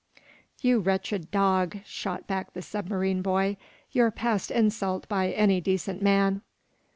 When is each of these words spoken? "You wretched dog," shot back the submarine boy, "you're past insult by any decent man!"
"You 0.63 0.79
wretched 0.79 1.29
dog," 1.29 1.77
shot 1.85 2.25
back 2.25 2.53
the 2.53 2.63
submarine 2.63 3.21
boy, 3.21 3.57
"you're 3.91 4.09
past 4.09 4.49
insult 4.49 5.07
by 5.07 5.29
any 5.29 5.61
decent 5.61 6.01
man!" 6.01 6.41